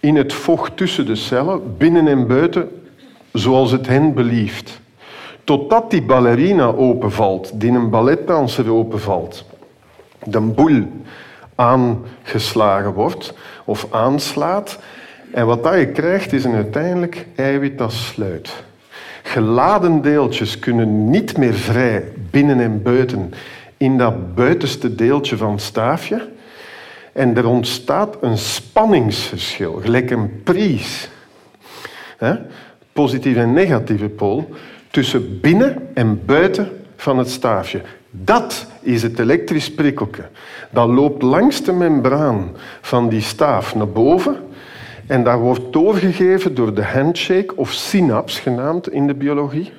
[0.00, 2.82] in het vocht tussen de cellen, binnen en buiten,
[3.32, 4.80] zoals het hen belieft.
[5.44, 9.44] Totdat die ballerina openvalt, die een balletdanser openvalt,
[10.24, 10.86] de boel
[11.54, 13.34] aangeslagen wordt
[13.64, 14.78] of aanslaat.
[15.30, 18.64] En wat dat je krijgt is een uiteindelijk eiwit dat sluit.
[19.22, 23.32] Geladen deeltjes kunnen niet meer vrij binnen en buiten
[23.76, 26.28] in dat buitenste deeltje van het staafje.
[27.12, 31.08] En er ontstaat een spanningsverschil, gelijk een pries.
[32.92, 34.54] Positieve en negatieve pool
[34.90, 37.82] tussen binnen en buiten van het staafje.
[38.10, 40.28] Dat is het elektrisch prikkelke.
[40.70, 44.36] Dat loopt langs de membraan van die staaf naar boven
[45.06, 49.72] en dat wordt doorgegeven door de handshake of synaps genaamd in de biologie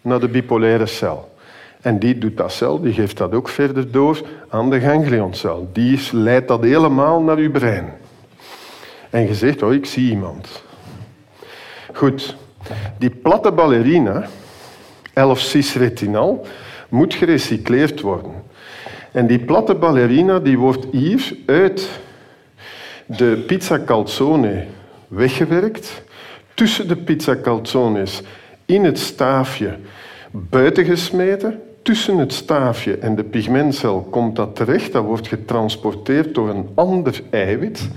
[0.00, 1.36] naar de bipolaire cel.
[1.80, 5.68] En die doet dat cel, die geeft dat ook verder door aan de ganglioncel.
[5.72, 7.92] Die leidt dat helemaal naar uw brein.
[9.10, 10.62] En je zegt, oh, ik zie iemand.
[11.92, 12.36] Goed,
[12.98, 14.28] die platte ballerina,
[15.10, 16.46] 11-cis-retinal,
[16.88, 18.32] moet gerecycleerd worden.
[19.12, 21.88] En die platte ballerina die wordt hier uit
[23.16, 24.64] de pizza calzone
[25.08, 26.02] weggewerkt,
[26.54, 28.22] tussen de pizza calzones
[28.66, 29.76] in het staafje
[30.30, 31.60] buiten gesmeten.
[31.82, 34.92] Tussen het staafje en de pigmentcel komt dat terecht.
[34.92, 37.88] Dat wordt getransporteerd door een ander eiwit,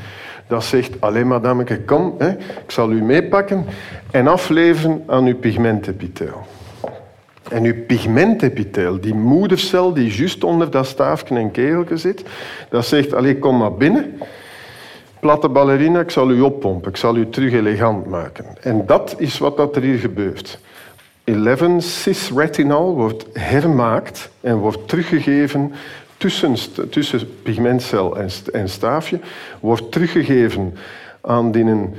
[0.48, 3.66] dat zegt, alleen madameke, kom, hè, ik zal u meepakken
[4.12, 6.46] en afleveren aan uw pigmentepitheel.
[7.50, 12.24] En uw pigmentepitheel, die moedercel die juist onder dat staafje en kegeltje zit,
[12.70, 14.20] dat zegt, allee, kom maar binnen.
[15.22, 18.46] Platte ballerina, ik zal u oppompen, ik zal u terug elegant maken.
[18.62, 20.60] En dat is wat dat er hier gebeurt.
[21.32, 25.74] 11-cis-retinol wordt hermaakt en wordt teruggegeven
[26.18, 26.56] tussen,
[26.90, 29.20] tussen pigmentcel en, en staafje,
[29.60, 30.74] wordt teruggegeven
[31.22, 31.90] aan die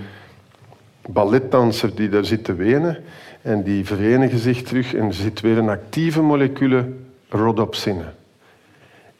[1.09, 2.99] balletdanser die daar zit te wenen.
[3.43, 6.89] En die verenigen zich terug en er zit weer een actieve molecule
[7.29, 8.05] rhodopsine.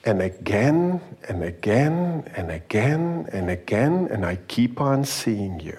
[0.05, 5.79] And again, and again, and again, and again, and I keep on seeing you.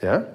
[0.00, 0.26] Ja?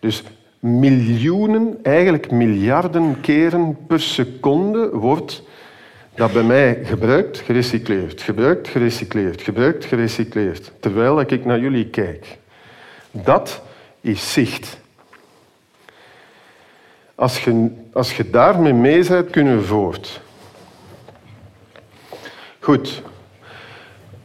[0.00, 0.22] Dus
[0.60, 5.42] miljoenen, eigenlijk miljarden keren per seconde wordt
[6.14, 10.72] dat bij mij gebruikt, gerecycleerd, gebruikt, gerecycleerd, gebruikt, gerecycleerd.
[10.80, 12.38] Terwijl ik naar jullie kijk.
[13.10, 13.62] Dat
[14.00, 14.78] is zicht.
[17.14, 20.20] Als je, als je daarmee mee bent, kunnen voort.
[22.62, 23.02] Goed.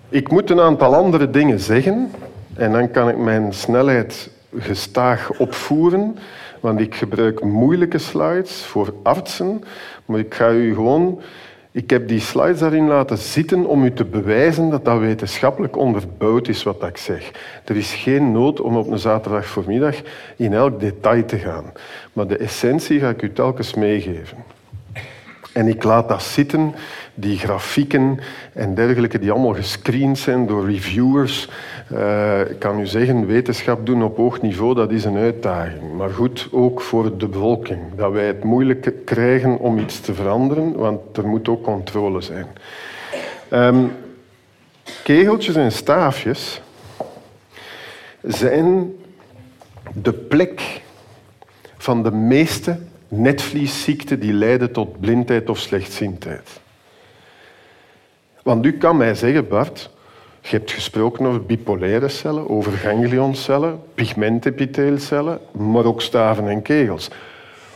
[0.10, 2.12] Ik moet een aantal andere dingen zeggen
[2.54, 6.18] en dan kan ik mijn snelheid gestaag opvoeren,
[6.60, 9.64] want ik gebruik moeilijke slides voor artsen,
[10.06, 11.22] maar ik ga u gewoon
[11.72, 16.48] ik heb die slides daarin laten zitten om u te bewijzen dat dat wetenschappelijk onderbouwd
[16.48, 17.32] is wat ik zeg.
[17.66, 19.96] Er is geen nood om op een zaterdag voormiddag
[20.36, 21.72] in elk detail te gaan.
[22.14, 24.47] Maar de essentie ga ik u telkens meegeven.
[25.58, 26.76] En ik laat dat zitten,
[27.14, 28.20] die grafieken
[28.54, 31.50] en dergelijke, die allemaal gescreend zijn door reviewers.
[31.94, 35.94] Uh, ik kan u zeggen, wetenschap doen op hoog niveau, dat is een uitdaging.
[35.98, 37.80] Maar goed, ook voor de bevolking.
[37.96, 42.48] Dat wij het moeilijk krijgen om iets te veranderen, want er moet ook controle zijn.
[43.54, 43.92] Um,
[45.04, 46.62] kegeltjes en staafjes
[48.22, 48.94] zijn
[49.94, 50.82] de plek
[51.78, 56.50] van de meeste netvliesziekten die leiden tot blindheid of slechtziendheid.
[58.44, 59.90] Want u kan mij zeggen, Bart,
[60.42, 67.10] je hebt gesproken over bipolaire cellen, over ganglioncellen, pigmentepitheelcellen, maar ook staven en kegels.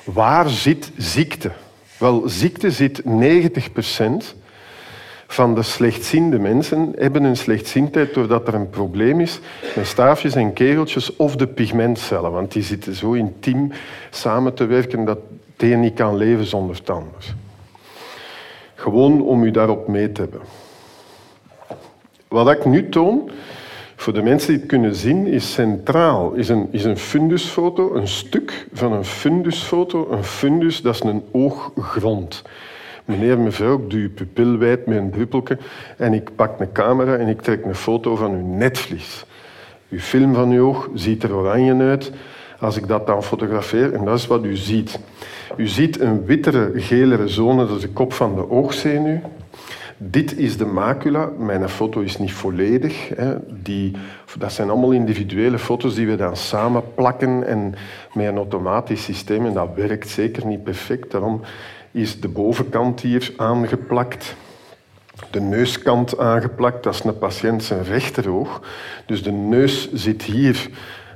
[0.04, 1.52] Waar zit ziekte?
[1.98, 3.72] Wel, ziekte zit 90
[5.32, 9.40] van de slechtziende mensen hebben een slechtziendheid doordat er een probleem is
[9.76, 12.32] met staafjes en kegeltjes of de pigmentcellen.
[12.32, 13.72] Want die zitten zo intiem
[14.10, 15.18] samen te werken dat
[15.54, 17.36] het een niet kan leven zonder het ander.
[18.76, 20.42] Gewoon om u daarop mee te hebben.
[22.28, 23.32] Wat ik nu toon,
[23.96, 26.34] voor de mensen die het kunnen zien, is centraal.
[26.34, 30.08] Is een, is een fundusfoto, een stuk van een fundusfoto.
[30.12, 32.44] Een fundus, dat is een ooggrond.
[33.06, 35.58] Meneer, mevrouw, ik doe uw pupil wijd met een druppelke
[35.98, 39.26] en ik pak een camera en ik trek een foto van uw netvlies.
[39.90, 42.12] Uw film van uw oog ziet er oranje uit
[42.60, 45.00] als ik dat dan fotografeer en dat is wat u ziet.
[45.58, 49.22] U ziet een wittere, gelere zone, dat is de kop van de oogzenuw.
[50.04, 51.30] Dit is de macula.
[51.38, 53.10] Mijn foto is niet volledig.
[53.16, 53.36] Hè.
[53.64, 53.92] Die,
[54.38, 57.76] dat zijn allemaal individuele foto's die we dan samen plakken en
[58.14, 59.46] met een automatisch systeem.
[59.46, 61.12] En dat werkt zeker niet perfect.
[61.12, 61.42] Daarom
[61.92, 64.36] is de bovenkant hier aangeplakt.
[65.32, 68.62] De neuskant aangeplakt, dat is een patiënt zijn rechteroog.
[69.06, 70.70] Dus de neus zit hier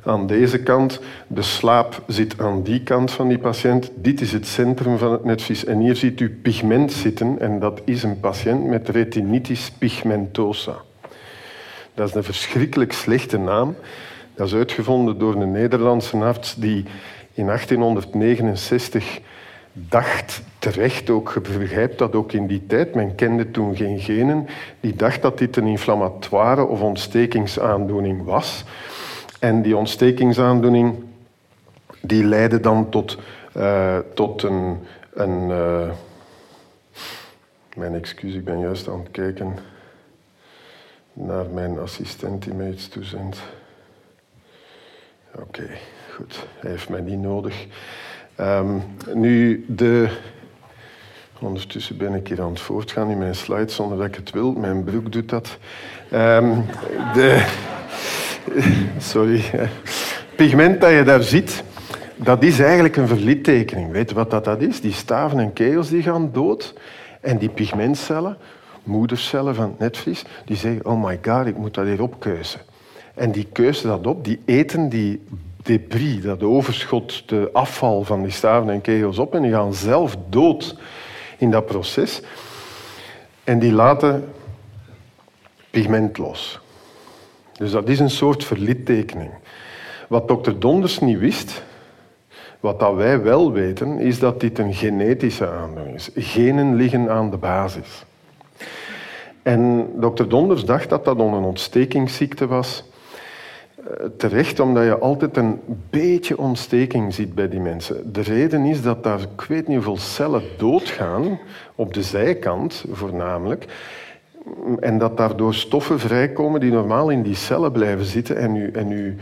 [0.03, 0.99] aan deze kant.
[1.27, 3.91] De slaap zit aan die kant van die patiënt.
[3.95, 5.65] Dit is het centrum van het netvlies.
[5.65, 7.39] En hier ziet u pigment zitten.
[7.39, 10.75] En dat is een patiënt met retinitis pigmentosa.
[11.93, 13.75] Dat is een verschrikkelijk slechte naam.
[14.35, 16.85] Dat is uitgevonden door een Nederlandse arts die
[17.33, 19.19] in 1869
[19.77, 24.47] dacht terecht, ook je begrijpt dat ook in die tijd, men kende toen geen genen,
[24.79, 28.63] die dacht dat dit een inflammatoire of ontstekingsaandoening was.
[29.39, 31.03] En die ontstekingsaandoening
[32.01, 33.17] die leidde dan tot,
[33.57, 34.77] uh, tot een...
[35.13, 35.89] een uh,
[37.75, 39.57] mijn excuus, ik ben juist aan het kijken
[41.13, 43.37] naar mijn assistent die mij iets toezendt.
[45.39, 45.69] Oké,
[46.13, 46.45] goed.
[46.59, 47.67] Hij heeft mij niet nodig.
[48.39, 50.09] Um, nu, de...
[51.39, 54.51] Ondertussen ben ik hier aan het voortgaan in mijn slides zonder dat ik het wil.
[54.51, 55.57] Mijn broek doet dat.
[56.13, 56.65] Um,
[57.13, 57.45] de...
[58.97, 59.69] Sorry.
[60.35, 61.63] Pigment dat je daar ziet,
[62.15, 63.91] dat is eigenlijk een verlittekening.
[63.91, 64.81] Weet je wat dat, dat is?
[64.81, 66.73] Die staven en kegels die gaan dood.
[67.21, 68.37] En die pigmentcellen,
[68.83, 72.59] moedercellen van het netvlies, die zeggen, oh my god, ik moet dat hier opkeuzen.
[73.13, 75.21] En die keuzen dat op, die eten die
[75.65, 80.17] debris, dat overschot, de afval van die staven en kegels op en die gaan zelf
[80.29, 80.75] dood
[81.37, 82.21] in dat proces.
[83.43, 84.33] En die laten
[85.69, 86.59] pigment los.
[87.57, 89.31] Dus dat is een soort verlittekening.
[90.07, 91.63] Wat dokter Donders niet wist,
[92.59, 96.09] wat dat wij wel weten, is dat dit een genetische aandoening is.
[96.15, 98.05] Genen liggen aan de basis.
[99.43, 102.83] En dokter Donders dacht dat dat een ontstekingsziekte was.
[103.85, 105.59] Eh, terecht, omdat je altijd een
[105.89, 108.13] beetje ontsteking ziet bij die mensen.
[108.13, 111.39] De reden is dat daar, ik weet niet hoeveel cellen doodgaan,
[111.75, 113.65] op de zijkant voornamelijk,
[114.79, 118.87] en dat daardoor stoffen vrijkomen die normaal in die cellen blijven zitten en u, en
[118.87, 119.13] uw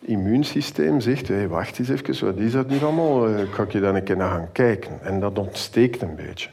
[0.00, 3.28] immuunsysteem zegt, hey, wacht eens even, wat is dat nu allemaal?
[3.28, 4.98] Ik ga je dan een keer naar gaan kijken.
[5.02, 6.48] En dat ontsteekt een beetje.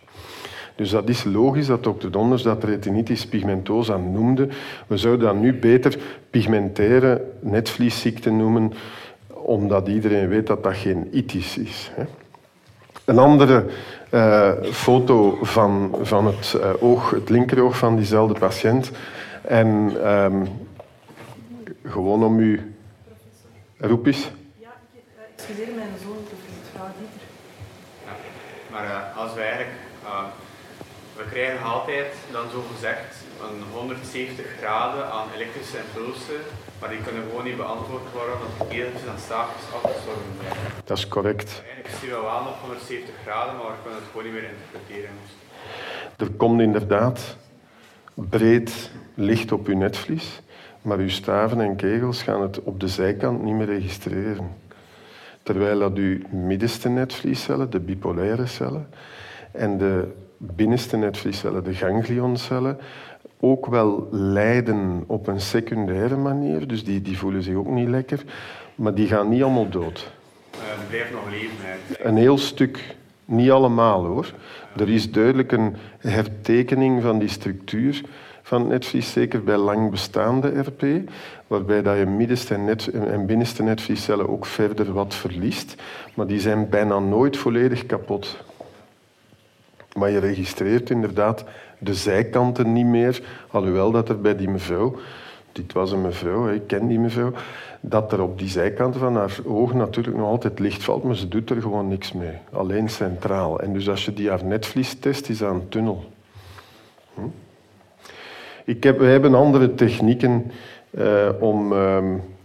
[0.76, 4.48] Dus dat is logisch dat dokter Donders dat retinitis pigmentosa noemde.
[4.88, 5.98] We zouden dat nu beter
[6.30, 8.74] pigmentaire netvliesziekte noemen,
[9.28, 11.92] omdat iedereen weet dat dat geen itis is.
[13.06, 13.66] Een andere
[14.12, 18.92] uh, foto van, van het uh, oog, het linkeroog van diezelfde patiënt.
[19.42, 19.68] En
[20.08, 20.48] um,
[21.84, 22.76] gewoon om u...
[23.78, 24.32] Roep eens.
[24.58, 24.70] Ja,
[25.36, 26.36] excuseer mijn zoon, de
[26.74, 27.22] vrouw Dieter.
[28.06, 28.12] Ja,
[28.72, 29.72] maar uh, als wij eigenlijk
[31.24, 33.12] we krijgen altijd dan zo gezegd
[33.42, 36.42] een 170 graden aan elektrische impulsen,
[36.80, 40.58] maar die kunnen gewoon niet beantwoord worden omdat de keeltjes en staafjes afgestorven zijn.
[40.84, 41.50] Dat is correct.
[41.66, 45.16] Eigenlijk zien we wel nog 170 graden, maar we kunnen het gewoon niet meer interpreteren.
[46.18, 47.38] Er komt inderdaad
[48.14, 50.42] breed licht op uw netvlies,
[50.82, 54.56] maar uw staven en kegels gaan het op de zijkant niet meer registreren.
[55.44, 58.88] Terwijl dat uw middenste netvliescellen, de bipolaire cellen,
[59.52, 60.12] en de
[60.56, 62.78] binnenste netvliescellen, de ganglioncellen,
[63.40, 66.68] ook wel lijden op een secundaire manier.
[66.68, 68.24] Dus die, die voelen zich ook niet lekker.
[68.76, 70.12] Maar die gaan niet allemaal dood.
[70.56, 71.56] Uh, die blijven nog leven.
[71.60, 72.06] Hè.
[72.08, 72.96] Een heel stuk.
[73.26, 74.34] Niet allemaal hoor.
[74.78, 78.02] Er is duidelijk een hertekening van die structuur
[78.42, 81.10] van het netvlies, zeker bij lang bestaande RP,
[81.48, 85.76] waarbij dat je middenste en, net, en binnenste netvliescellen ook verder wat verliest.
[86.14, 88.38] Maar die zijn bijna nooit volledig kapot.
[89.98, 91.44] Maar je registreert inderdaad
[91.78, 93.22] de zijkanten niet meer,
[93.52, 94.96] alhoewel dat er bij die mevrouw,
[95.52, 97.32] dit was een mevrouw, ik ken die mevrouw,
[97.82, 101.28] dat er op die zijkanten van haar oog natuurlijk nog altijd licht valt, maar ze
[101.28, 102.38] doet er gewoon niks mee.
[102.52, 103.60] Alleen centraal.
[103.60, 106.04] En dus als je die haar netvlies test, is dat een tunnel.
[107.14, 107.22] Hm?
[108.66, 110.52] Ik heb, we hebben andere technieken
[110.92, 111.74] uh, om...
[111.74, 111.98] Uh,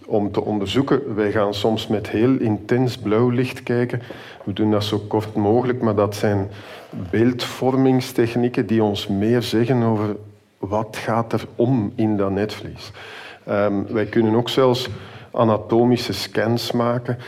[0.09, 1.15] om te onderzoeken.
[1.15, 4.03] Wij gaan soms met heel intens blauw licht kijken.
[4.45, 6.51] We doen dat zo kort mogelijk, maar dat zijn
[7.11, 10.17] beeldvormingstechnieken die ons meer zeggen over
[10.59, 12.93] wat gaat er om in dat netvlies.
[13.49, 14.89] Um, wij kunnen ook zelfs
[15.31, 17.19] anatomische scans maken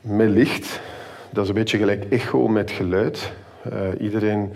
[0.00, 0.80] met licht.
[1.30, 3.32] Dat is een beetje gelijk echo met geluid.
[3.72, 4.52] Uh, iedereen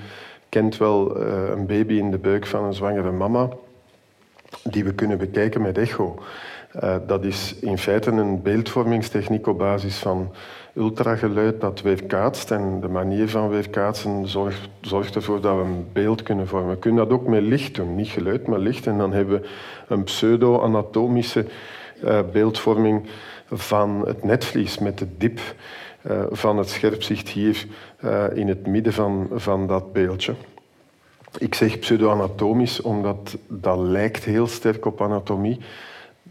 [0.48, 3.48] kent wel uh, een baby in de buik van een zwangere mama,
[4.62, 6.22] die we kunnen bekijken met echo.
[6.76, 10.32] Uh, dat is in feite een beeldvormingstechniek op basis van
[10.74, 12.50] ultrageluid dat weerkaatst.
[12.50, 16.70] En de manier van weerkaatsen zorgt, zorgt ervoor dat we een beeld kunnen vormen.
[16.70, 17.94] We kunnen dat ook met licht doen.
[17.94, 18.86] Niet geluid, maar licht.
[18.86, 19.48] En dan hebben we
[19.88, 21.44] een pseudo-anatomische
[22.04, 23.06] uh, beeldvorming
[23.50, 25.40] van het netvlies met de dip
[26.06, 27.66] uh, van het scherpzicht hier
[28.34, 30.34] in het midden van, van dat beeldje.
[31.38, 35.60] Ik zeg pseudo-anatomisch omdat dat lijkt heel sterk op anatomie.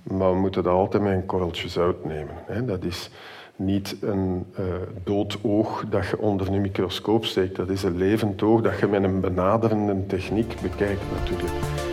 [0.03, 2.65] Maar we moeten dat altijd met een korreltje zout nemen.
[2.65, 3.09] Dat is
[3.55, 4.65] niet een uh,
[5.03, 7.55] dood oog dat je onder een microscoop steekt.
[7.55, 11.88] Dat is een levend oog dat je met een benaderende techniek bekijkt natuurlijk.